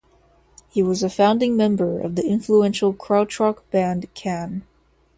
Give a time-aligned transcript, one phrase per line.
[0.67, 4.63] He was a founding member of the influential krautrock band Can.